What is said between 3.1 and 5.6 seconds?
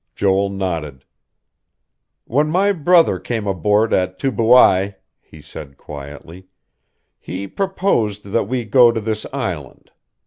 came aboard at Tubuai," he